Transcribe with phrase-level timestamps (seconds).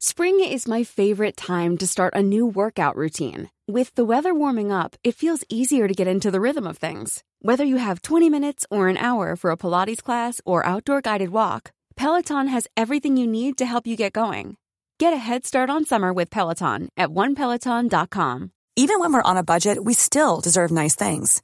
[0.00, 3.50] Spring is my favorite time to start a new workout routine.
[3.66, 7.24] With the weather warming up, it feels easier to get into the rhythm of things.
[7.42, 11.30] Whether you have 20 minutes or an hour for a Pilates class or outdoor guided
[11.30, 14.56] walk, Peloton has everything you need to help you get going.
[15.00, 18.52] Get a head start on summer with Peloton at onepeloton.com.
[18.76, 21.42] Even when we're on a budget, we still deserve nice things.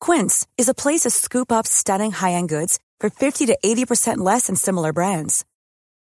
[0.00, 4.48] Quince is a place to scoop up stunning high-end goods for 50 to 80% less
[4.48, 5.44] than similar brands.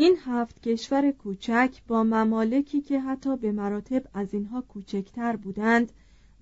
[0.00, 5.92] این هفت کشور کوچک با ممالکی که حتی به مراتب از اینها کوچکتر بودند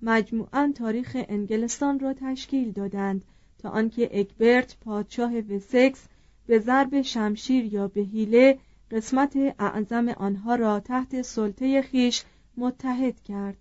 [0.01, 3.21] مجموعاً تاریخ انگلستان را تشکیل دادند
[3.59, 6.07] تا آنکه اکبرت پادشاه وسکس
[6.47, 8.59] به ضرب شمشیر یا به حیله
[8.91, 12.23] قسمت اعظم آنها را تحت سلطه خیش
[12.57, 13.57] متحد کرد.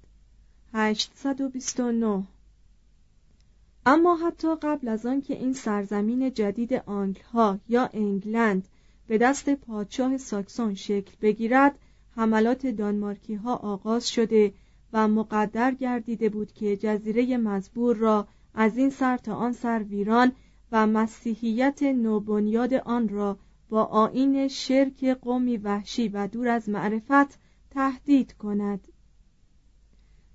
[0.72, 2.22] 829
[3.86, 8.68] اما حتی قبل از آنکه این سرزمین جدید آنگلها یا انگلند
[9.06, 11.78] به دست پادشاه ساکسون شکل بگیرد
[12.16, 14.52] حملات دانمارکی ها آغاز شده
[14.92, 20.32] و مقدر گردیده بود که جزیره مزبور را از این سر تا آن سر ویران
[20.72, 27.38] و مسیحیت نوبنیاد آن را با آیین شرک قومی وحشی و دور از معرفت
[27.70, 28.88] تهدید کند.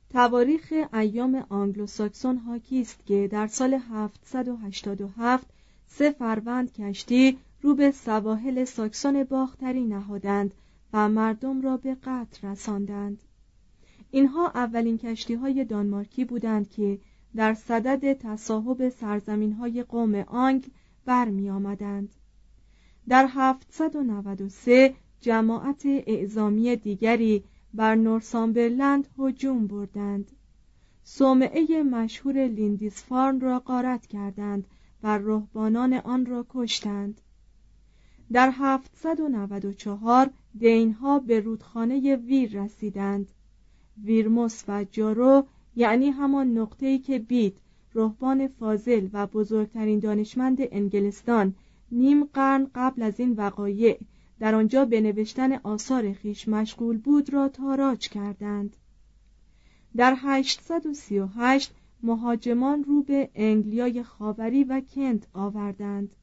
[0.09, 5.47] تواریخ ایام آنگلوساکسون حاکی است که در سال 787
[5.87, 10.53] سه فروند کشتی رو به سواحل ساکسون باختری نهادند
[10.93, 13.23] و مردم را به قتل رساندند.
[14.11, 16.99] اینها اولین کشتی های دانمارکی بودند که
[17.35, 20.69] در صدد تصاحب سرزمین های قوم آنگل
[21.05, 22.15] برمی آمدند.
[23.07, 30.31] در 793 جماعت اعزامی دیگری بر نورسامبرلند هجوم بردند.
[31.03, 34.67] صومعه مشهور لیندیسفارن را غارت کردند
[35.03, 37.21] و رهبانان آن را کشتند.
[38.33, 43.31] در 794 دینها به رودخانه ویر رسیدند.
[44.03, 47.57] ویرموس و جارو یعنی همان نقطه‌ای که بید
[47.95, 51.55] رهبان فاضل و بزرگترین دانشمند انگلستان
[51.91, 53.99] نیم قرن قبل از این وقایع
[54.39, 58.75] در آنجا به نوشتن آثار خیش مشغول بود را تاراج کردند.
[59.95, 61.73] در 838
[62.03, 66.15] مهاجمان رو به انگلیای خاوری و کنت آوردند.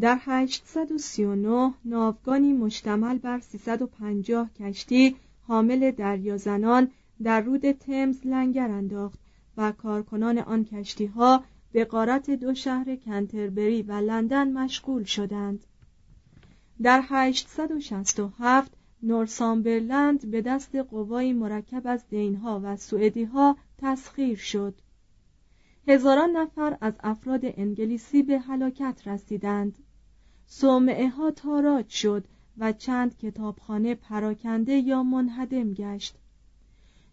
[0.00, 5.16] در 839 ناوگانی مشتمل بر 350 کشتی
[5.48, 6.90] حامل دریازنان
[7.22, 9.18] در رود تمز لنگر انداخت
[9.56, 15.64] و کارکنان آن کشتی ها به قارت دو شهر کنتربری و لندن مشغول شدند.
[16.82, 24.74] در 867 نورسامبرلند به دست قوای مرکب از دینها و سوئدیها تسخیر شد.
[25.88, 29.78] هزاران نفر از افراد انگلیسی به هلاکت رسیدند.
[30.46, 32.24] صومعه ها تاراج شد
[32.58, 36.14] و چند کتابخانه پراکنده یا منهدم گشت.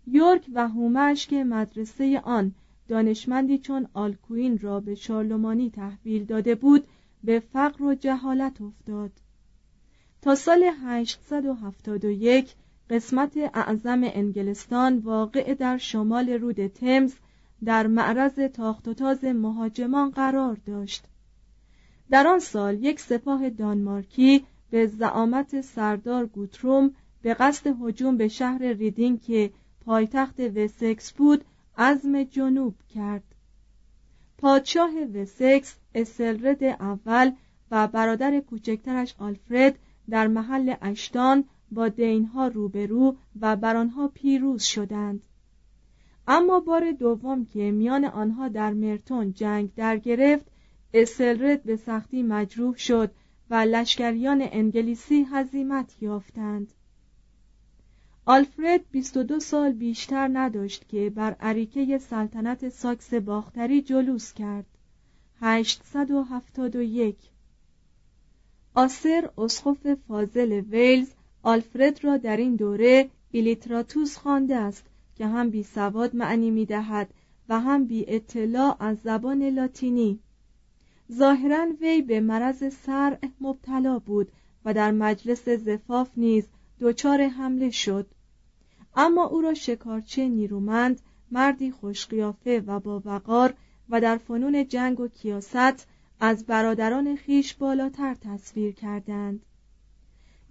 [0.08, 2.54] یورک و هومش که مدرسه آن
[2.88, 6.88] دانشمندی چون آلکوین را به شارلمانی تحویل داده بود
[7.24, 9.12] به فقر و جهالت افتاد.
[10.22, 12.54] تا سال 871
[12.90, 17.14] قسمت اعظم انگلستان واقع در شمال رود تمز
[17.66, 21.06] در معرض تاخت و تاز مهاجمان قرار داشت.
[22.10, 28.64] در آن سال یک سپاه دانمارکی به زعامت سردار گوتروم به قصد هجوم به شهر
[28.64, 29.52] ریدینگ که
[29.86, 31.46] پایتخت وسکس بود
[31.78, 33.24] عزم جنوب کرد.
[34.38, 37.32] پادشاه وسکس اسلرد اول
[37.72, 39.80] و برادر کوچکترش آلفرد
[40.10, 45.24] در محل اشتان با دینها روبرو و بر آنها پیروز شدند.
[46.34, 50.46] اما بار دوم که میان آنها در مرتون جنگ در گرفت
[50.94, 53.12] اسلرد به سختی مجروح شد
[53.50, 56.74] و لشکریان انگلیسی هزیمت یافتند.
[58.26, 64.66] آلفرد 22 سال بیشتر نداشت که بر عریکه سلطنت ساکس باختری جلوس کرد.
[65.42, 67.18] 871
[68.76, 71.10] آسر اسقف فاضل ویلز
[71.44, 74.91] آلفرد را در این دوره ایلیتراتوس خوانده است.
[75.22, 77.14] که هم بی سواد معنی می دهد
[77.50, 80.20] و هم بی اطلاع از زبان لاتینی.
[81.12, 84.32] ظاهرا وی به مرض سرع مبتلا بود
[84.66, 86.48] و در مجلس زفاف نیز
[86.80, 88.08] دچار حمله شد.
[88.96, 91.02] اما او را شکارچه نیرومند
[91.32, 93.54] مردی خوشقیافه و با وقار
[93.90, 95.88] و در فنون جنگ و کیاست
[96.20, 99.46] از برادران خیش بالاتر تصویر کردند.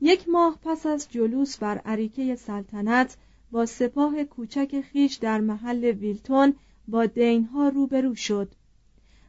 [0.00, 3.16] یک ماه پس از جلوس بر عریکه سلطنت
[3.50, 6.54] با سپاه کوچک خیش در محل ویلتون
[6.88, 8.52] با دینها روبرو شد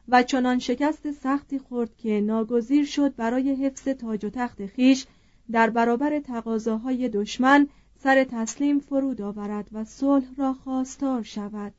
[0.08, 5.06] و چنان شکست سختی خورد که ناگزیر شد برای حفظ تاج و تخت خیش
[5.50, 11.72] در برابر تقاضاهای دشمن سر تسلیم فرود آورد و صلح را خواستار شود.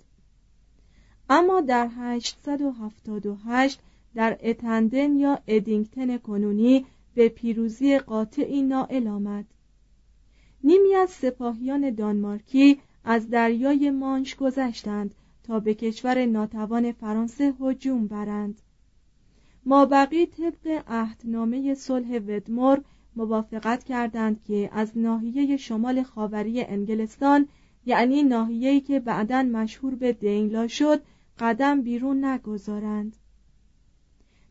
[1.30, 3.80] اما در 878
[4.16, 6.86] در اتندن یا ادینگتن کنونی
[7.16, 9.46] به پیروزی قاطعی نائل آمد.
[10.64, 18.62] نیمی از سپاهیان دانمارکی از دریای مانش گذشتند تا به کشور ناتوان فرانسه هجوم برند.
[19.66, 22.82] مابقی طبق عهدنامه صلح ودمور
[23.16, 27.48] موافقت کردند که از ناحیه شمال خاوری انگلستان
[27.86, 31.02] یعنی ناحیه‌ای که بعدا مشهور به دینلا شد
[31.40, 33.16] قدم بیرون نگذارند.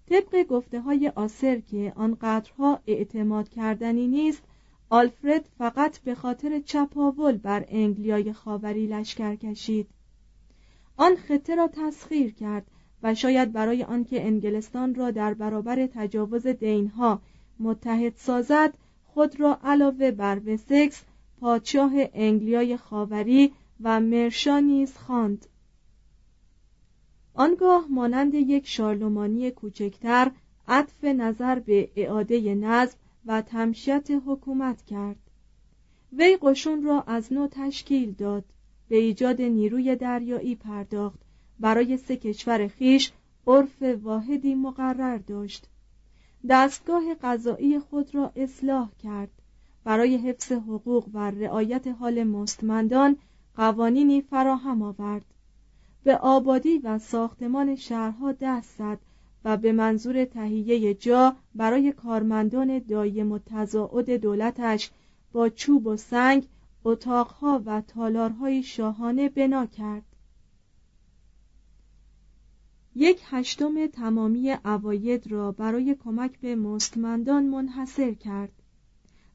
[0.06, 4.42] طبق گفته های آسر که آنقدرها اعتماد کردنی نیست
[4.92, 9.88] آلفرد فقط به خاطر چپاول بر انگلیای خاوری لشکر کشید.
[10.96, 12.66] آن خطه را تسخیر کرد
[13.02, 17.22] و شاید برای آنکه انگلستان را در برابر تجاوز دینها
[17.58, 18.74] متحد سازد
[19.04, 21.02] خود را علاوه بر وسکس
[21.40, 25.46] پادشاه انگلیای خاوری و مرشا نیز خواند.
[27.34, 30.30] آنگاه مانند یک شارلمانی کوچکتر
[30.68, 35.16] عطف نظر به اعاده نظم و تمشیت حکومت کرد.
[36.12, 38.44] وی قشون را از نو تشکیل داد.
[38.88, 41.20] به ایجاد نیروی دریایی پرداخت.
[41.60, 43.12] برای سه کشور خیش
[43.46, 45.68] عرف واحدی مقرر داشت.
[46.48, 49.30] دستگاه قضایی خود را اصلاح کرد.
[49.84, 53.16] برای حفظ حقوق و رعایت حال مستمندان
[53.56, 55.24] قوانینی فراهم آورد.
[56.04, 58.98] به آبادی و ساختمان شهرها دست زد
[59.44, 64.90] و به منظور تهیه جا برای کارمندان دایم و تضاعد دولتش
[65.32, 66.46] با چوب و سنگ
[66.84, 70.04] اتاقها و تالارهای شاهانه بنا کرد.
[72.94, 78.52] یک هشتم تمامی عواید را برای کمک به مستمندان منحصر کرد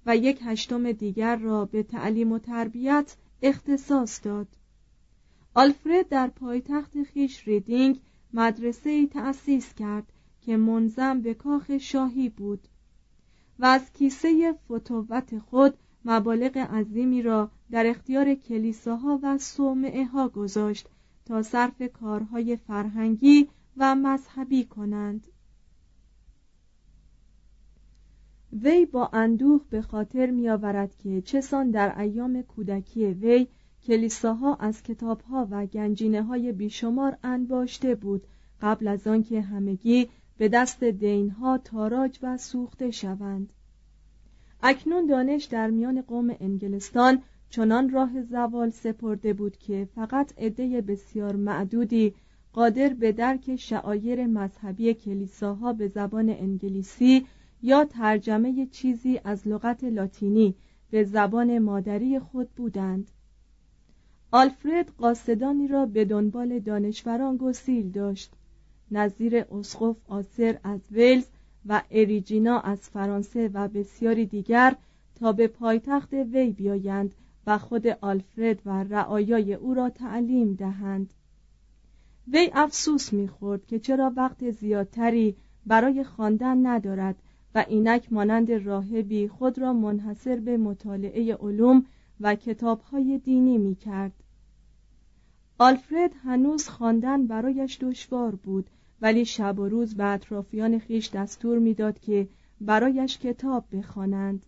[0.05, 4.47] و یک هشتم دیگر را به تعلیم و تربیت اختصاص داد.
[5.53, 7.99] آلفرد در پایتخت خیش ریدینگ
[8.33, 12.67] مدرسه تأسیس کرد که منظم به کاخ شاهی بود
[13.59, 20.87] و از کیسه فتوت خود مبالغ عظیمی را در اختیار کلیساها و صومعه ها گذاشت
[21.25, 25.27] تا صرف کارهای فرهنگی و مذهبی کنند.
[28.53, 33.47] وی با اندوه به خاطر می آورد که چسان در ایام کودکی وی
[33.87, 38.27] کلیساها از کتابها و گنجینه های بیشمار انباشته بود.
[38.61, 43.53] قبل از آنکه همگی به دست دینها تاراج و سوخته شوند.
[44.63, 51.35] اکنون دانش در میان قوم انگلستان چنان راه زوال سپرده بود که فقط عده بسیار
[51.35, 52.13] معدودی
[52.53, 57.25] قادر به درک شعایر مذهبی کلیساها به زبان انگلیسی
[57.61, 60.55] یا ترجمه چیزی از لغت لاتینی
[60.91, 63.11] به زبان مادری خود بودند.
[64.31, 68.31] آلفرد قاصدانی را به دنبال دانشوران گسیل داشت.
[68.91, 71.25] نظیر اسقف آسر از ولز
[71.65, 74.75] و اریجینا از فرانسه و بسیاری دیگر
[75.15, 77.15] تا به پایتخت وی بیایند
[77.47, 81.13] و خود آلفرد و رعایای او را تعلیم دهند.
[82.33, 87.15] وی افسوس می‌خورد که چرا وقت زیادتری برای خواندن ندارد
[87.55, 91.85] و اینک مانند راهبی خود را منحصر به مطالعه علوم
[92.21, 94.13] و کتابهای دینی می کرد.
[95.59, 98.69] آلفرد هنوز خواندن برایش دشوار بود
[99.01, 102.27] ولی شب و روز به اطرافیان خیش دستور می‌داد که
[102.61, 104.45] برایش کتاب بخوانند.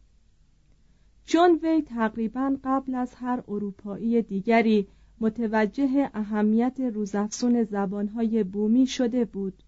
[1.25, 4.87] چون وی تقریبا قبل از هر اروپایی دیگری
[5.19, 9.63] متوجه اهمیت روزافزون زبانهای بومی شده بود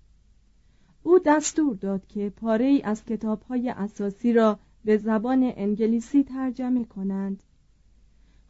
[1.03, 7.43] او دستور داد که پاره ای از کتابهای اساسی را به زبان انگلیسی ترجمه کنند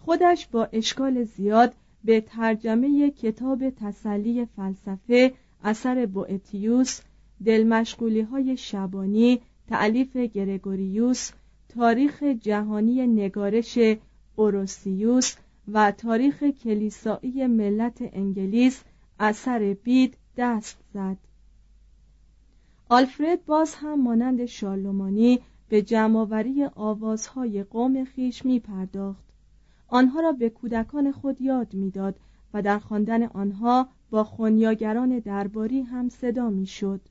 [0.06, 7.02] خودش با اشکال زیاد به ترجمه کتاب تسلی فلسفه اثر بوئتیوس
[7.46, 11.32] دلمشغولی های شبانی تعلیف گرگوریوس
[11.70, 13.80] تاریخ جهانی نگارش
[14.36, 15.36] اوروسیوس
[15.74, 18.84] و تاریخ کلیسایی ملت انگلیس
[19.20, 21.18] اثر بید دست زد.
[22.90, 25.40] آلفرد باز هم مانند شارلومانی
[25.70, 29.31] به جمعآوری آوازهای قوم خیش می پرداخت
[29.92, 32.16] آنها را به کودکان خود یاد می‌داد
[32.54, 37.02] و در خواندن آنها با خونیاگران درباری هم صدا می‌شد.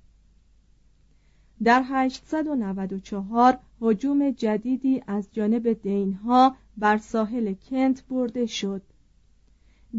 [1.63, 8.83] در 894 هجوم جدیدی از جانب دینها بر ساحل کنت برده شد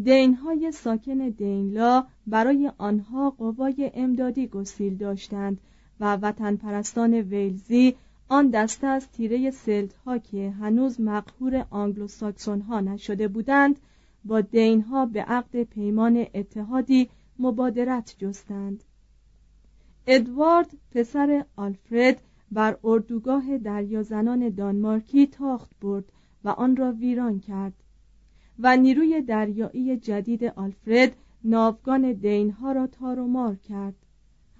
[0.02, 5.60] دینهای ساکن دینلا برای آنها قوای امدادی گسیل داشتند
[6.00, 7.94] و وطن پرستان ویلزی
[8.32, 13.78] آن دسته از تیره سلت ها که هنوز مقهور آنگلو ساکسون ها نشده بودند
[14.24, 17.08] با دینها به عقد پیمان اتحادی
[17.38, 18.84] مبادرت جستند.
[20.06, 22.22] ادوارد پسر آلفرد
[22.52, 26.04] بر اردوگاه دریازنان دانمارکی تاخت برد
[26.44, 27.74] و آن را ویران کرد
[28.58, 33.94] و نیروی دریایی جدید آلفرد ناوگان دینها را تار و مار کرد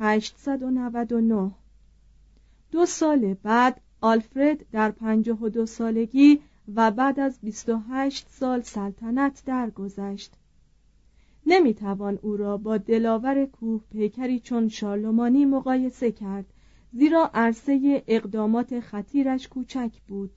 [0.01, 1.51] 899
[2.73, 6.41] دو سال بعد آلفرد در پنجاه و دو سالگی
[6.75, 10.33] و بعد از 28 سال سلطنت درگذشت.
[11.47, 16.45] نمی‌توان او را با دلاور کوه پیکری چون شارلمانی مقایسه کرد
[16.93, 20.31] زیرا عرصه اقدامات خطیرش کوچک بود.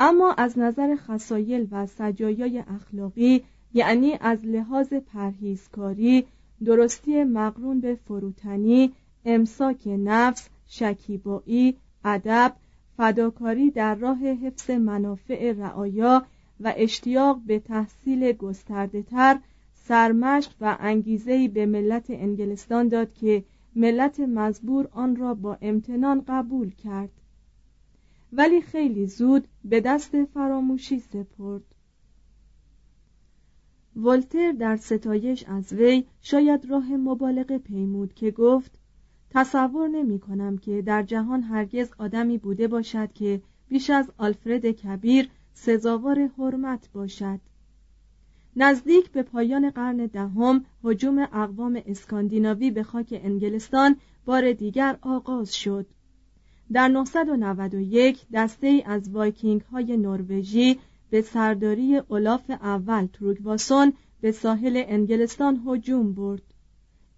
[0.00, 3.44] اما از نظر خسایل و سجایای اخلاقی
[3.74, 6.26] یعنی از لحاظ پرهیزکاری
[6.64, 8.92] درستی مقرون به فروتنی
[9.24, 12.56] امساک نفس شکیبایی ادب
[12.96, 16.26] فداکاری در راه حفظ منافع رعایا
[16.60, 19.38] و اشتیاق به تحصیل گسترده تر
[19.74, 23.44] سرمشق و انگیزهای به ملت انگلستان داد که
[23.76, 27.10] ملت مزبور آن را با امتنان قبول کرد.
[28.32, 31.62] ولی خیلی زود به دست فراموشی سپرد.
[33.96, 38.78] ولتر در ستایش از وی شاید راه مبالغه پیمود که گفت
[39.34, 45.28] تصور نمی کنم که در جهان هرگز آدمی بوده باشد که بیش از آلفرد کبیر
[45.54, 47.40] سزاوار حرمت باشد.
[48.56, 55.86] نزدیک به پایان قرن دهم هجوم اقوام اسکاندیناوی به خاک انگلستان بار دیگر آغاز شد.
[56.72, 60.78] در 991 دسته ای از وایکینگ های نروژی
[61.10, 66.53] به سرداری اولاف اول تروگوسون به ساحل انگلستان هجوم برد.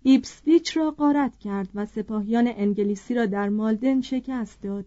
[0.08, 4.84] ایپسویچ را غارت کرد و سپاهیان انگلیسی را در مالدن شکست داد.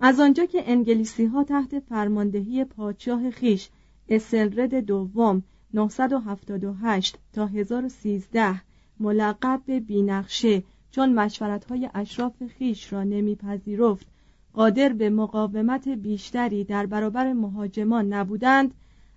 [0.00, 3.68] از آنجا که انگلیسی ها تحت فرماندهی پادشاه خیش
[4.08, 5.42] اسلرد دوم
[5.74, 8.62] 978 تا 1013
[9.00, 11.30] ملقب به بینقشه چون
[11.70, 14.06] های اشراف خیش را نمیپذیرفت
[14.52, 18.74] قادر به مقاومت بیشتری در برابر مهاجمان نبودند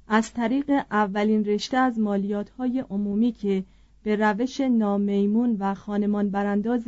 [0.07, 3.63] از طریق اولین رشته از مالیات های عمومی که
[4.03, 6.87] به روش نامیمون و خانمان برانداز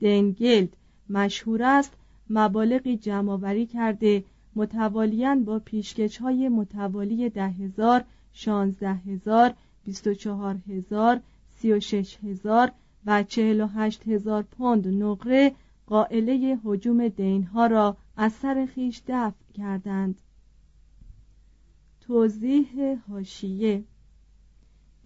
[0.00, 0.76] دنگلد
[1.10, 1.92] مشهور است
[2.30, 4.24] مبالغی جمعآوری کرده
[4.56, 9.54] متوالیان با پیشکش های متوالی ده هزار شانزده هزار
[9.84, 11.20] بیست و چهار هزار
[11.56, 12.72] سی و شش هزار
[13.06, 15.52] و چهل و هشت هزار پوند نقره
[15.86, 20.20] قائله حجوم دینها را از سر خیش دفع کردند.
[22.00, 23.84] توضیح هاشیه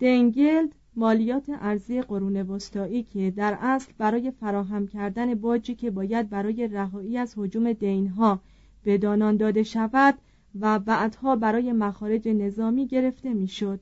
[0.01, 6.69] دنگلد مالیات ارزی قرون وسطایی که در اصل برای فراهم کردن باجی که باید برای
[6.69, 8.41] رهایی از حجوم دینها
[8.83, 10.15] به دانان داده شود
[10.61, 13.81] و بعدها برای مخارج نظامی گرفته می‌شد.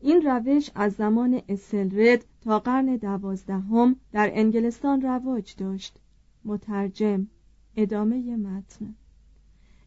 [0.00, 5.98] این روش از زمان اسلرد تا قرن دوازدهم در انگلستان رواج داشت
[6.44, 7.26] مترجم
[7.76, 8.94] ادامه متن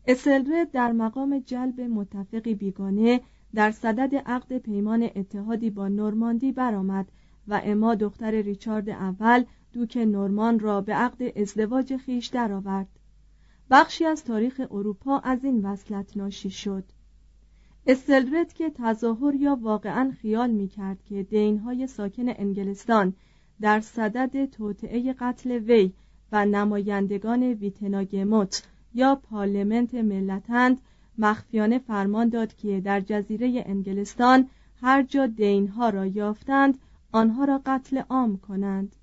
[0.08, 3.22] اسلرد در مقام جلب متفقی بیگانه
[3.56, 7.12] در صدد عقد پیمان اتحادی با نورماندی برآمد
[7.48, 12.88] و اما دختر ریچارد اول دوک نورمان را به عقد ازدواج خیش درآورد.
[13.72, 16.84] بخشی از تاریخ اروپا از این وصلت ناشی شد.
[17.88, 23.14] استلرد که تظاهر یا واقعا خیال می کرد که دینهای ساکن انگلستان
[23.62, 25.94] در صدد توطعه قتل وی
[26.32, 28.64] و نمایندگان ویتناگموت
[28.94, 30.82] یا پارلمنت ملتند
[31.18, 34.50] مخفیانه فرمان داد که در جزیره انگلستان
[34.82, 36.78] هر جا دینها را یافتند
[37.12, 38.96] آنها را قتل عام کنند.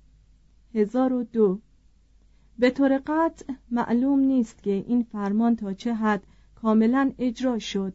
[0.73, 1.59] هزار و دو.
[2.59, 6.23] به طور قطع معلوم نیست که این فرمان تا چه حد
[6.55, 7.93] کاملا اجرا شد.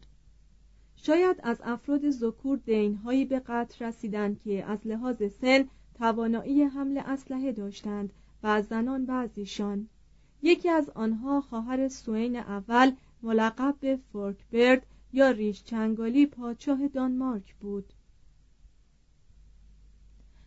[0.96, 7.52] شاید از افراد ذکور دینهایی به قتل رسیدند که از لحاظ سن توانایی حمل اسلحه
[7.52, 8.12] داشتند
[8.42, 9.88] و از زنان بعضیشان.
[10.42, 17.92] یکی از آنها خواهر سوین اول ملقب به فورکبرد یا ریش چنگالی پادشاه دانمارک بود.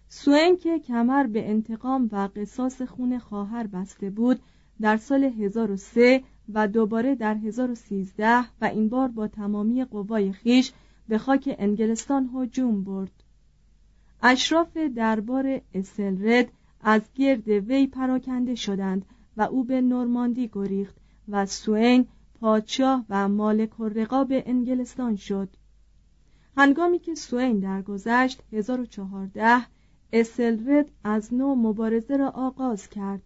[0.10, 4.40] سوئن که کمر به انتقام و قصاص خون خواهر بسته بود
[4.82, 10.72] در سال 1003 و دوباره در 1013 و این بار با تمامی قوای خیش
[11.08, 13.24] به خاک انگلستان هجوم برد.
[14.24, 16.52] اشراف دربار اسلرد
[16.82, 19.06] از گرد وی پراکنده شدند
[19.38, 20.96] و او به نورماندی گریخت
[21.28, 22.08] و سوین
[22.44, 25.50] پادشاه و مالک رقاب انگلستان شد.
[26.58, 29.66] هنگامی که سوین درگذشت 1014
[30.14, 33.22] اسلرد از نو مبارزه را آغاز کرد.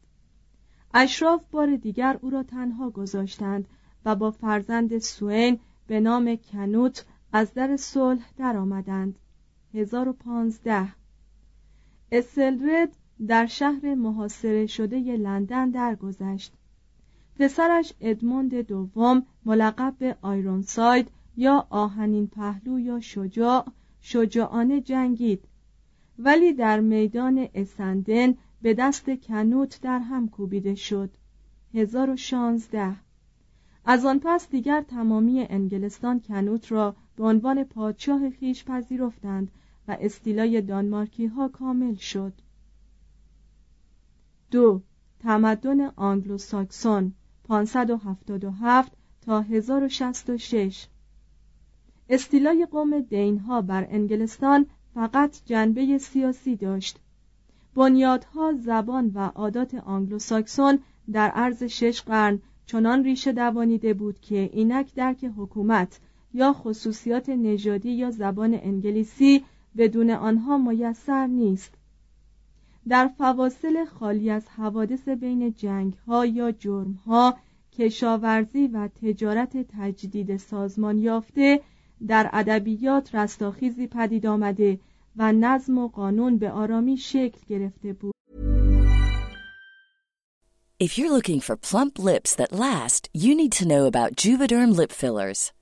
[0.93, 3.67] اشراف بار دیگر او را تنها گذاشتند
[4.05, 9.19] و با فرزند سوین به نام کنوت از در صلح درآمدند.
[9.73, 10.87] 1015
[12.11, 12.95] اسلرد
[13.27, 16.53] در شهر محاصره شده لندن درگذشت.
[17.39, 23.65] پسرش ادموند دوم ملقب به آیرونساید یا آهنین پهلو یا شجاع
[24.01, 25.43] شجاعانه جنگید.
[26.19, 31.09] ولی در میدان اسندن به دست کنوت در هم کوبیده شد.
[31.73, 32.95] 1016
[33.85, 39.51] از آن پس دیگر تمامی انگلستان کنوت را به عنوان پادشاه خیش پذیرفتند
[39.87, 42.33] و استیلای دانمارکی ها کامل شد.
[44.51, 44.81] دو.
[45.19, 47.13] تمدن آنگلو ساکسون
[47.47, 50.87] 577 تا 1066
[52.09, 56.99] استیلای قوم دینها بر انگلستان فقط جنبه سیاسی داشت.
[57.75, 60.79] بنیادها زبان و عادات آنگلوساکسون
[61.11, 65.99] در عرض شش قرن چنان ریشه دوانیده بود که اینک درک حکومت
[66.33, 69.43] یا خصوصیات نژادی یا زبان انگلیسی
[69.77, 71.73] بدون آنها میسر نیست.
[72.89, 77.37] در فواصل خالی از حوادث بین جنگ ها یا جرم ها
[77.73, 81.61] کشاورزی و تجارت تجدید سازمان یافته
[82.07, 84.79] در ادبیات رستاخیزی پدید آمده
[85.15, 88.13] و نظم و قانون به آرامی شکل گرفته بود
[90.79, 94.91] If you're looking for plump lips that last, you need to know about Juvederm lip
[94.91, 95.51] fillers.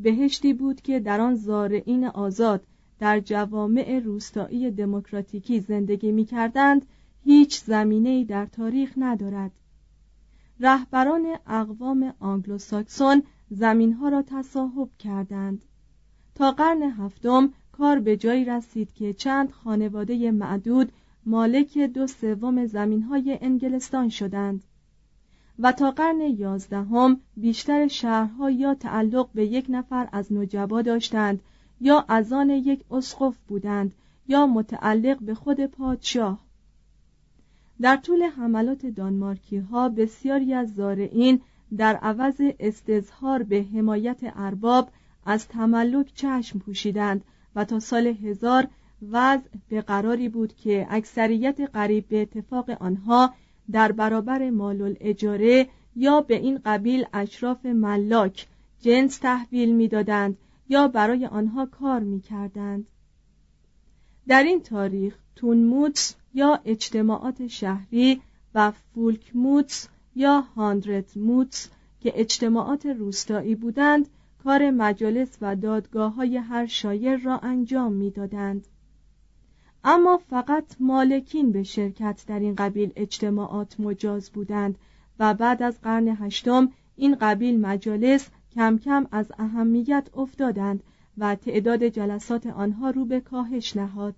[0.00, 2.66] بهشتی بود که در آن زارعین آزاد
[2.98, 6.86] در جوامع روستایی دموکراتیکی زندگی می کردند
[7.24, 9.50] هیچ زمینه‌ای در تاریخ ندارد.
[10.60, 15.62] رهبران اقوام آنگلوساکسون زمینها را تصاحب کردند.
[16.34, 20.92] تا قرن هفتم کار به جایی رسید که چند خانواده معدود
[21.26, 24.64] مالک دو سوم زمینهای انگلستان شدند.
[25.58, 31.40] و تا قرن یازدهم بیشتر شهرها یا تعلق به یک نفر از نجبا داشتند
[31.80, 33.92] یا از آن یک اسقف بودند
[34.28, 36.38] یا متعلق به خود پادشاه.
[37.80, 41.40] در طول حملات دانمارکی ها بسیاری از زارعین
[41.76, 44.90] در عوض استظهار به حمایت ارباب
[45.26, 48.68] از تملک چشم پوشیدند و تا سال هزار
[49.10, 53.34] وضع به قراری بود که اکثریت قریب به اتفاق آنها
[53.72, 58.46] در برابر مال اجاره یا به این قبیل اشراف ملاک
[58.80, 60.36] جنس تحویل می‌دادند
[60.68, 62.86] یا برای آنها کار می‌کردند
[64.28, 68.20] در این تاریخ تونموتس یا اجتماعات شهری
[68.54, 71.68] و فولکموتس یا هاندرت موتس
[72.00, 74.08] که اجتماعات روستایی بودند
[74.44, 78.66] کار مجالس و دادگاه های هر شایر را انجام می‌دادند.
[79.84, 84.78] اما فقط مالکین به شرکت در این قبیل اجتماعات مجاز بودند
[85.18, 90.82] و بعد از قرن هشتم این قبیل مجالس کم کم از اهمیت افتادند
[91.18, 94.14] و تعداد جلسات آنها رو به کاهش نهاد.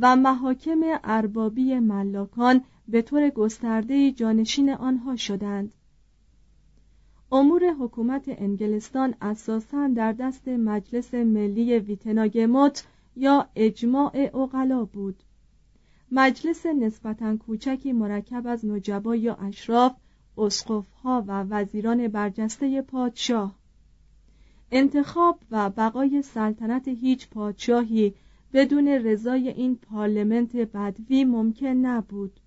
[0.00, 5.72] و محاکم اربابی ملاکان به طور گسترده جانشین آنها شدند.
[7.32, 12.84] امور حکومت انگلستان اساساً در دست مجلس ملی ویتناگموت
[13.16, 15.22] یا اجماع اقلا بود.
[16.12, 19.92] مجلس نسبتا کوچکی مرکب از نجبا یا اشراف
[20.38, 23.54] اسقفها و وزیران برجسته پادشاه.
[24.70, 28.14] انتخاب و بقای سلطنت هیچ پادشاهی
[28.52, 32.40] بدون رضای این پارلمنت بدوی ممکن نبود.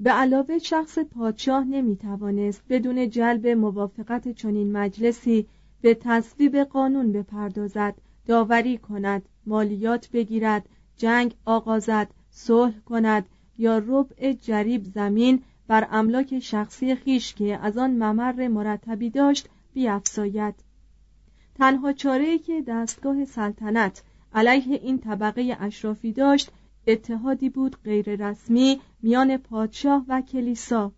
[0.00, 5.46] به علاوه شخص پادشاه نمی توانست بدون جلب موافقت چنین مجلسی
[5.80, 7.94] به تصویب قانون بپردازد
[8.28, 13.26] داوری کند مالیات بگیرد جنگ آغازد صلح کند
[13.58, 20.54] یا ربع جریب زمین بر املاک شخصی خیش که از آن ممر مرتبی داشت بیافزاید
[21.54, 24.02] تنها چاره که دستگاه سلطنت
[24.34, 26.50] علیه این طبقه اشرافی داشت
[26.86, 30.92] اتحادی بود غیر رسمی میان پادشاه و کلیسا.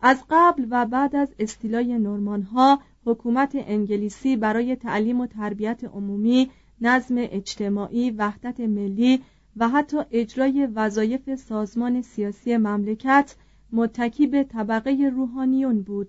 [0.00, 6.50] از قبل و بعد از استیلای نورمان ها حکومت انگلیسی برای تعلیم و تربیت عمومی
[6.80, 9.20] نظم اجتماعی وحدت ملی
[9.56, 13.36] و حتی اجرای وظایف سازمان سیاسی مملکت
[13.72, 16.08] متکی به طبقه روحانیون بود.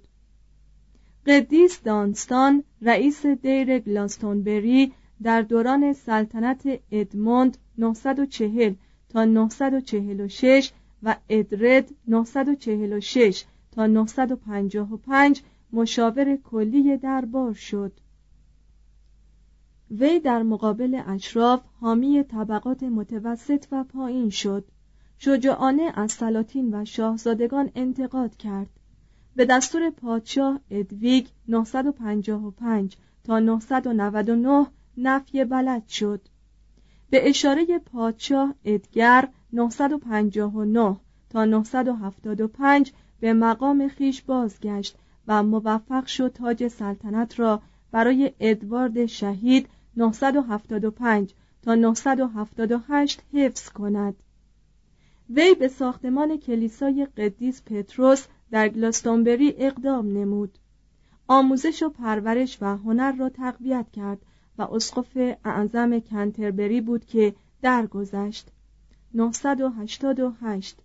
[1.26, 4.92] قدیس دانستان رئیس دیر گلاستونبری
[5.24, 8.74] در دوران سلطنت ادموند 940
[9.10, 10.72] تا 946
[11.04, 15.42] و ادرد 946 تا 955
[15.74, 17.92] مشاور کلی دربار شد.
[19.92, 24.66] وی در مقابل اشراف حامی طبقات متوسط و پایین شد.
[25.18, 28.70] شجاعانه از سلاطین و شاهزادگان انتقاد کرد.
[29.36, 36.22] به دستور پادشاه ادویگ 955 تا 999 نفی بلد شد.
[37.10, 40.98] به اشاره پادشاه ادگر 959
[41.30, 44.98] تا 975 به مقام خیش بازگشت
[45.30, 47.62] و موفق شد تاج سلطنت را
[47.92, 54.16] برای ادوارد شهید 975 تا 978 حفظ کند.
[55.30, 60.58] وی به ساختمان کلیسای قدیس پتروس در گلاستونبری اقدام نمود.
[61.28, 64.22] آموزش و پرورش و هنر را تقویت کرد
[64.58, 68.48] و اسقف اعظم کنتربری بود که درگذشت.
[69.14, 70.78] 988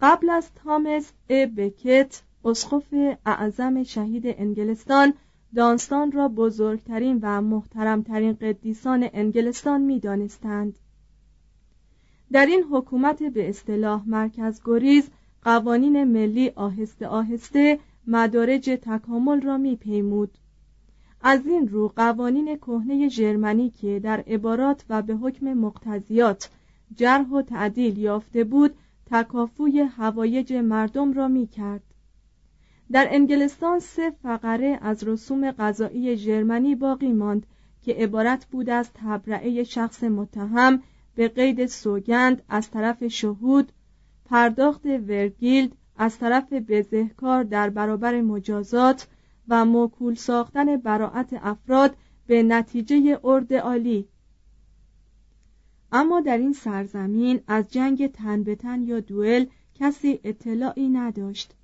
[0.00, 2.94] قبل از تامس ا بکت اسقف
[3.26, 5.14] اعظم شهید انگلستان
[5.54, 10.74] دانستان را بزرگترین و محترمترین قدیسان انگلستان می دانستند.
[12.32, 15.10] در این حکومت به اصطلاح مرکز گریز
[15.42, 20.30] قوانین ملی آهسته آهسته مدارج تکامل را میپیمود
[21.22, 26.50] از این رو قوانین کهنه ژرمنی که در عبارات و به حکم مقتضیات
[26.96, 28.74] جرح و تعدیل یافته بود
[29.06, 31.82] تکافوی هوایج مردم را می کرد.
[32.92, 37.46] در انگلستان سه فقره از رسوم غذایی ژرمنی باقی ماند
[37.82, 40.82] که عبارت بود از تبرعه شخص متهم
[41.14, 43.72] به قید سوگند از طرف شهود
[44.24, 49.06] پرداخت ورگیلد از طرف بزهکار در برابر مجازات
[49.48, 54.08] و موکول ساختن براعت افراد به نتیجه ارد عالی.
[55.92, 61.54] اما در این سرزمین از جنگ تن به تن یا دوئل کسی اطلاعی نداشت.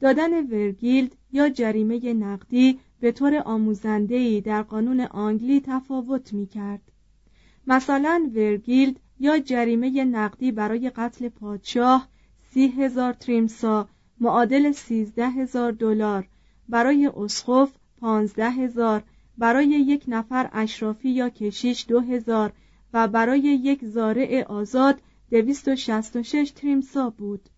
[0.00, 6.82] دادن ورگیلد یا جریمه نقدی به طور آموزندهی در قانون آنگلی تفاوت می کرد.
[7.66, 12.08] مثلا ورگیلد یا جریمه نقدی برای قتل پادشاه
[12.50, 13.88] سی هزار تریمسا
[14.20, 16.28] معادل سیزده هزار دلار
[16.68, 19.02] برای اسقف پانزده هزار
[19.38, 22.52] برای یک نفر اشرافی یا کشیش دو هزار
[22.94, 27.48] و برای یک زارع آزاد دویست و شست و شش تریمسا بود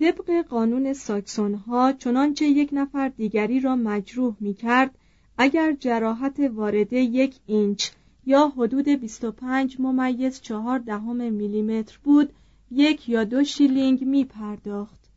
[0.00, 4.98] طبق قانون ساکسون ها چنانچه یک نفر دیگری را مجروح می کرد
[5.38, 7.90] اگر جراحت وارده یک اینچ
[8.26, 12.32] یا حدود 25 ممیز چهار دهم میلیمتر بود
[12.70, 15.10] یک یا دو شیلینگ می پرداخت.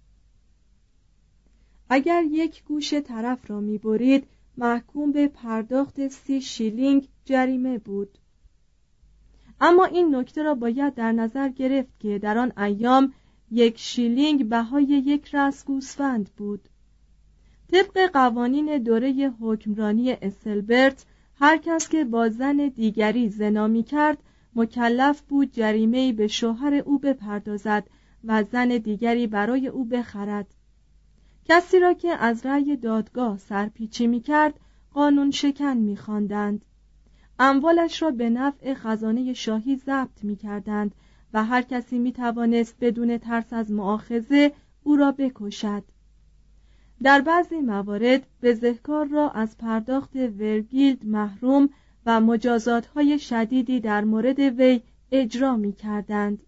[1.90, 8.18] اگر یک گوش طرف را می برید محکوم به پرداخت سی شیلینگ جریمه بود.
[9.62, 13.14] اما این نکته را باید در نظر گرفت که در آن ایام
[13.52, 16.70] یک شیلینگ بهای یک رأس گوسفند بود
[17.72, 24.18] طبق قوانین دوره حکمرانی اسلبرت هر کس که با زن دیگری زنا می کرد
[24.56, 27.88] مکلف بود جریمه به شوهر او بپردازد
[28.24, 30.48] و زن دیگری برای او بخرد
[31.46, 34.60] کسی را که از رأی دادگاه سرپیچی می کرد
[34.94, 36.66] قانون شکن می خواندند.
[37.40, 40.96] اموالش را به نفع خزانه شاهی ضبط می کردند
[41.34, 44.52] و هر کسی می توانست بدون ترس از معاخزه
[44.84, 45.84] او را بکشد
[47.04, 51.70] در بعضی موارد بزهکار را از پرداخت ورگیلد محروم
[52.06, 56.40] و مجازات های شدیدی در مورد وی اجرا می کردند.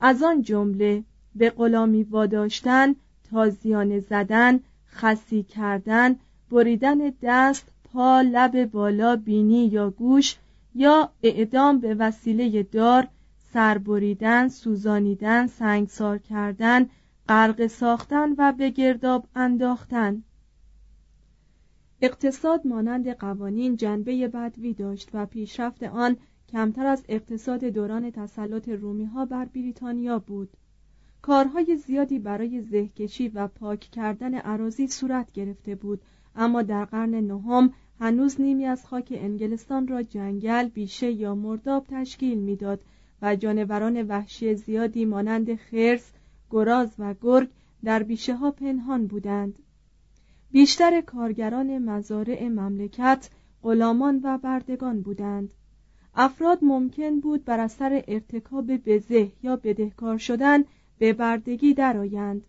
[0.00, 2.94] از آن جمله به غلامی واداشتن،
[3.30, 4.60] تازیانه زدن،
[4.90, 6.16] خسی کردن،
[6.50, 10.36] بریدن دست، پا، لب بالا، بینی یا گوش
[10.74, 13.08] یا اعدام به وسیله دار
[13.56, 16.86] سربریدن، سوزانیدن، سنگسار کردن،
[17.28, 20.22] غرق ساختن و به گرداب انداختن.
[22.02, 26.16] اقتصاد مانند قوانین جنبه بدوی داشت و پیشرفت آن
[26.48, 30.56] کمتر از اقتصاد دوران تسلط رومی ها بر بریتانیا بود.
[31.22, 36.00] کارهای زیادی برای زهکشی و پاک کردن عراضی صورت گرفته بود
[36.34, 42.38] اما در قرن نهم هنوز نیمی از خاک انگلستان را جنگل بیشه یا مرداب تشکیل
[42.38, 42.80] می‌داد
[43.22, 46.12] و جانوران وحشی زیادی مانند خرس،
[46.50, 47.48] گراز و گرگ
[47.84, 49.58] در بیشه ها پنهان بودند.
[50.50, 53.30] بیشتر کارگران مزارع مملکت
[53.62, 55.54] غلامان و بردگان بودند.
[56.14, 60.64] افراد ممکن بود بر اثر ارتکاب بزه یا بدهکار شدن
[60.98, 62.46] به بردگی درآیند.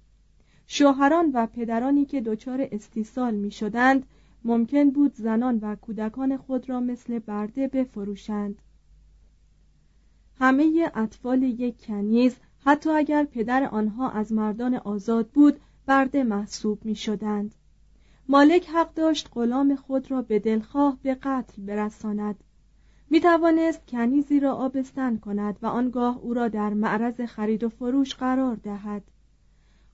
[0.68, 4.06] شوهران و پدرانی که دچار استیصال می شدند
[4.44, 8.62] ممکن بود زنان و کودکان خود را مثل برده بفروشند.
[10.40, 16.96] همه اطفال یک کنیز حتی اگر پدر آنها از مردان آزاد بود برده محسوب می
[16.96, 17.56] شدند
[18.30, 22.36] مالک حق داشت غلام خود را به دلخواه به قتل برساند.
[23.10, 28.16] می توانست کنیزی را آبستن کند و آنگاه او را در معرض خرید و فروش
[28.16, 29.04] قرار دهد.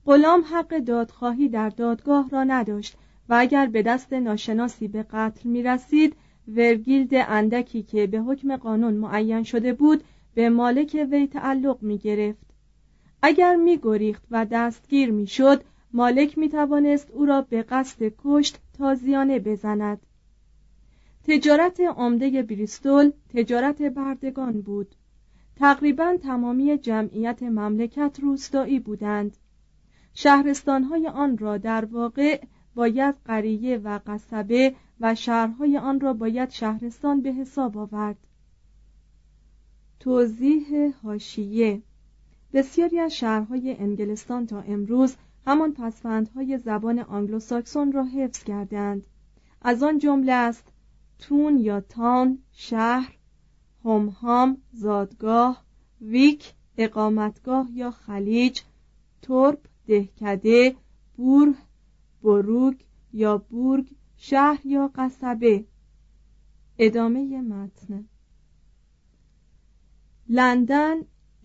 [0.06, 2.96] غلام حق دادخواهی در دادگاه را نداشت
[3.28, 6.16] و اگر به دست ناشناسی به قتل می رسید
[6.48, 12.46] ورگیلد اندکی که به حکم قانون معین شده بود به مالک وی تعلق می گرفت
[13.22, 18.58] اگر می گریخت و دستگیر می شد مالک می توانست او را به قصد کشت
[18.78, 20.06] تازیانه بزند.
[21.24, 24.94] تجارت عمده بریستول تجارت بردگان بود.
[25.56, 29.36] تقریبا تمامی جمعیت مملکت روستایی بودند.
[30.14, 32.40] شهرستانهای آن را در واقع
[32.74, 38.16] باید قریه و قصبه و شهرهای آن را باید شهرستان به حساب آورد.
[40.04, 41.82] توضیح هاشیه
[42.52, 49.06] بسیاری از شهرهای انگلستان تا امروز همان پسفندهای زبان آنگلوساکسون را حفظ کردند.
[49.62, 50.64] از آن جمله است
[51.18, 53.16] تون یا تان شهر
[53.84, 55.64] همهام زادگاه
[56.00, 58.60] ویک اقامتگاه یا خلیج
[59.22, 60.76] ترپ دهکده
[61.16, 61.54] بور
[62.22, 62.74] بروگ
[63.12, 65.64] یا بورگ شهر یا قصبه.
[66.78, 68.08] ادامه متن.
[70.28, 70.96] لندن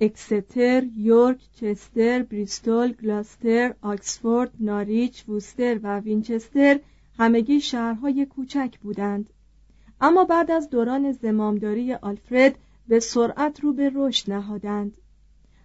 [0.02, 6.80] اکستر، یورک، چستر، بریستول، گلاستر، آکسفورد، ناریچ، ووستر و وینچستر
[7.18, 9.30] همگی شهرهای کوچک بودند.
[10.02, 12.56] اما بعد از دوران زمامداری آلفرد
[12.88, 14.98] به سرعت رو به رشد نهادند.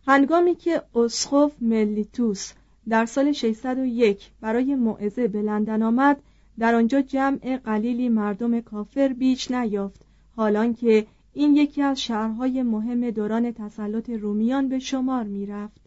[0.06, 2.52] هنگامی که اسخوف ملیتوس
[2.88, 6.22] در سال 601 برای موعظه به لندن آمد
[6.58, 13.10] در آنجا جمع قلیلی مردم کافر بیش نیافت حالان که این یکی از شهرهای مهم
[13.10, 15.80] دوران تسلط رومیان به شمار می رفت.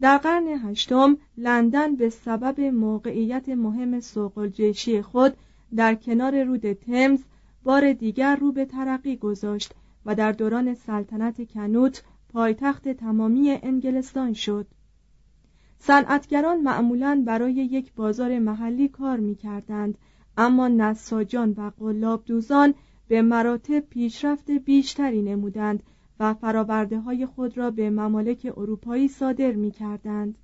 [0.00, 5.36] در قرن هشتم لندن به سبب موقعیت مهم سوقلجشی خود
[5.76, 7.22] در کنار رود تمز
[7.64, 9.74] بار دیگر رو به ترقی گذاشت
[10.06, 14.66] و در دوران سلطنت کنوت پایتخت تمامی انگلستان شد
[15.78, 19.98] صنعتگران معمولا برای یک بازار محلی کار می کردند
[20.36, 22.74] اما نساجان و قلاب دوزان
[23.08, 25.82] به مراتب پیشرفت بیشتری نمودند
[26.20, 30.38] و فراورده های خود را به ممالک اروپایی صادر می کردند.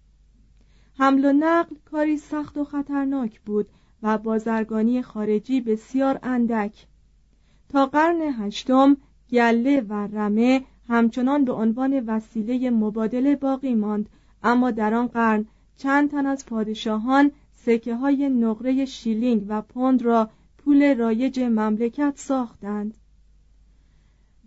[0.99, 3.69] حمل و نقل کاری سخت و خطرناک بود
[4.03, 6.87] و بازرگانی خارجی بسیار اندک
[7.69, 8.97] تا قرن هشتم
[9.31, 14.09] گله و رمه همچنان به عنوان وسیله مبادله باقی ماند
[14.43, 15.47] اما در آن قرن
[15.77, 20.31] چند تن از پادشاهان سکه های نقره شیلینگ و پوند را
[20.65, 22.95] پول رایج مملکت ساختند.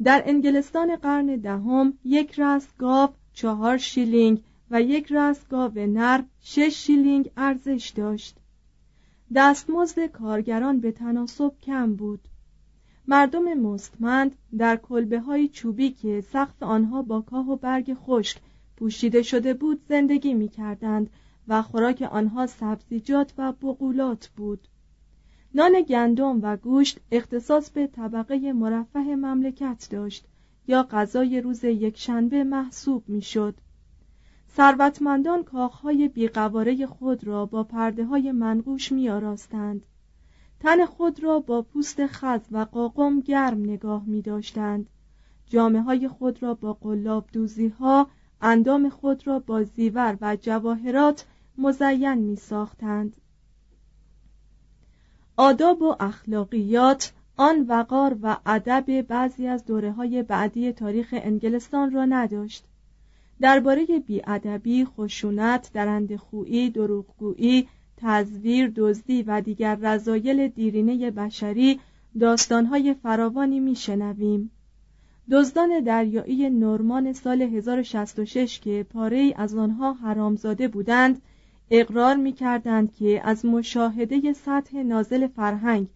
[0.04, 6.86] در انگلستان قرن دهم یک رأس گاو چهار شیلینگ و یک رست گاو نر شش
[6.86, 8.38] شیلینگ ارزش داشت.
[9.36, 12.28] دستمزد کارگران به تناسب کم بود.
[13.08, 18.38] مردم مستمند در کلبه های چوبی که سقف آنها با کاه و برگ خشک
[18.78, 21.10] پوشیده شده بود زندگی می کردند
[21.48, 24.68] و خوراک آنها سبزیجات و بقولات بود.
[25.58, 30.26] نان گندم و گوشت اختصاص به طبقه مرفه مملکت داشت
[30.68, 33.56] یا غذای روز یکشنبه محسوب می‌شد.
[34.56, 39.86] ثروتمندان کاخهای بیقواره خود را با پرده های منقوش می آراستند.
[40.60, 44.90] تن خود را با پوست خز و قاقم گرم نگاه می داشتند.
[45.46, 48.08] جامعه های خود را با قلاب دوزی ها،
[48.42, 51.26] اندام خود را با زیور و جواهرات
[51.58, 53.16] مزین می ساختند.
[55.38, 62.06] آداب و اخلاقیات آن وقار و ادب بعضی از دوره های بعدی تاریخ انگلستان را
[62.06, 62.64] نداشت.
[63.42, 67.68] درباره بیادبی خشونت درندخویی دروغگویی
[67.98, 71.80] تزویر دزدی و دیگر رضایل دیرینه بشری
[72.20, 74.52] داستانهای فراوانی میشنویم.
[75.32, 81.22] دزدان دریایی نورمان سال 1066 که پاره از آنها حرامزاده بودند
[81.72, 85.88] اقرار می کردند که از مشاهده سطح نازل فرهنگ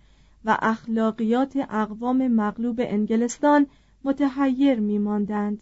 [0.45, 3.67] و اخلاقیات اقوام مغلوب انگلستان
[4.03, 5.61] متحیر می ماندند.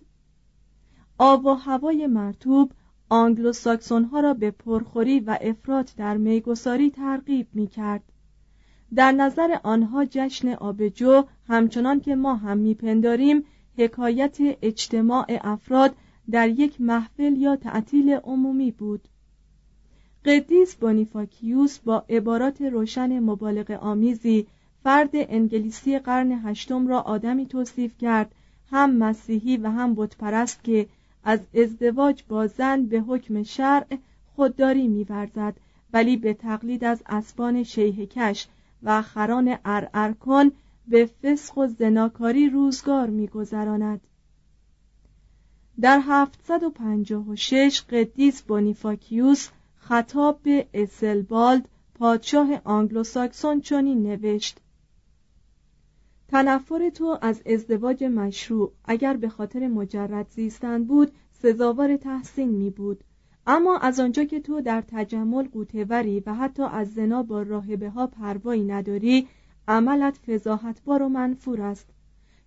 [1.18, 2.72] آب و هوای مرتوب
[3.10, 8.04] آنگلو ساکسون ها را به پرخوری و افراط در میگساری ترغیب می کرد.
[8.96, 13.44] در نظر آنها جشن آبجو همچنان که ما هم میپنداریم
[13.78, 15.96] حکایت اجتماع افراد
[16.32, 19.08] در یک محفل یا تعطیل عمومی بود
[20.28, 24.48] قدیس بونیفاکیوس با عبارات روشن مبالغه آمیزی
[24.84, 28.32] فرد انگلیسی قرن هشتم را آدمی توصیف کرد
[28.72, 30.88] هم مسیحی و هم بتپرست که
[31.24, 33.98] از ازدواج با زن به حکم شرع
[34.36, 35.54] خودداری میورزد
[35.94, 38.48] ولی به تقلید از اسبان شیهکش
[38.84, 40.52] و خران ارعرکن
[40.88, 44.02] به فسق و زناکاری روزگار میگذراند.
[45.82, 49.50] در 756 قدیس بونیفاکیوس
[49.88, 54.60] خطاب به اثلبالد پادشاه آنگلوساکسون چنین نوشت.
[56.28, 63.04] تنفر تو از ازدواج مشروع اگر به خاطر مجرد زیستن بود سزاوار تحسین می بود.
[63.46, 68.08] اما از آنجا که تو در تجمل غوطه‌وری و حتی از زنا با راهبه ها
[68.08, 69.28] پروایی نداری
[69.68, 71.90] عملت فضاحتبار و منفور است.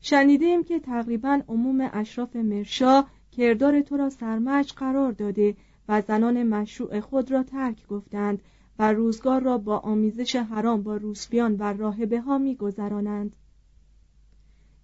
[0.00, 5.56] شنیده ایم که تقریبا عموم اشراف مرشا کردار تو را سرمشق قرار داده
[5.90, 8.42] و زنان مشروع خود را ترک گفته‌اند
[8.78, 13.36] و روزگار را با آمیزش حرام با روسبیان و راهبه ها می گذرانند.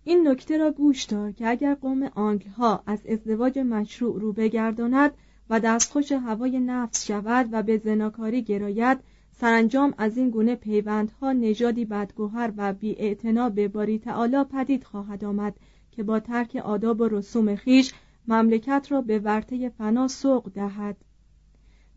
[0.05, 5.11] این نکته را گوش دار که اگر قوم آنگل ها از ازدواج مشروع رو بگرداند
[5.51, 8.99] و دستخوش هوای نفس شود و به زناکاری گراید
[9.41, 13.17] سرانجام از این گونه پیوندها نژادی بدگوهر و بی
[13.55, 15.55] به باری تعالی پدید خواهد آمد
[15.93, 17.95] که با ترک آداب و رسوم خویش
[18.29, 20.97] مملکت را به ورطه فنا سوق دهد.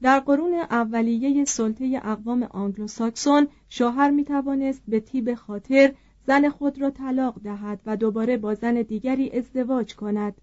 [0.01, 5.93] در قرون اولیه سلطه اقوام آنگلوساکسون شوهر می توانست به طیب خاطر
[6.27, 10.41] زن خود را طلاق دهد و دوباره با زن دیگری ازدواج کند.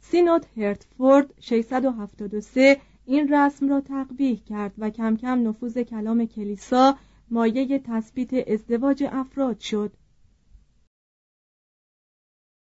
[0.00, 6.96] سینود هرتفورد 673 این رسم را تقبیح کرد و کم کم نفوذ کلام کلیسا
[7.30, 9.92] مایه تثبیت ازدواج افراد شد.